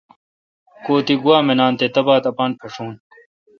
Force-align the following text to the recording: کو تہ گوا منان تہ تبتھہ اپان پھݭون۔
کو 0.85 0.93
تہ 1.05 1.13
گوا 1.23 1.37
منان 1.47 1.71
تہ 1.79 1.85
تبتھہ 1.93 2.29
اپان 2.31 2.51
پھݭون۔ 2.59 2.91